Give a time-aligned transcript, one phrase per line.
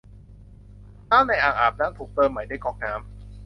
[1.09, 3.01] น้ำในอ่างอาบน้ำถูกเติมใหม่ด้วยก๊อกน้ำ